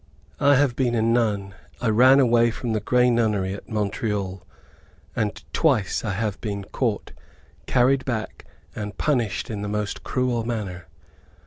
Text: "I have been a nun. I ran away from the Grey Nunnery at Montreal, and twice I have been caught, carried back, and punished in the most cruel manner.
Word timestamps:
"I 0.39 0.55
have 0.55 0.75
been 0.75 0.95
a 0.95 1.01
nun. 1.03 1.53
I 1.79 1.89
ran 1.89 2.19
away 2.19 2.49
from 2.49 2.73
the 2.73 2.79
Grey 2.79 3.11
Nunnery 3.11 3.53
at 3.53 3.69
Montreal, 3.69 4.41
and 5.15 5.43
twice 5.53 6.03
I 6.03 6.13
have 6.13 6.41
been 6.41 6.63
caught, 6.63 7.11
carried 7.67 8.03
back, 8.03 8.45
and 8.75 8.97
punished 8.97 9.51
in 9.51 9.61
the 9.61 9.69
most 9.69 10.03
cruel 10.03 10.43
manner. 10.43 10.87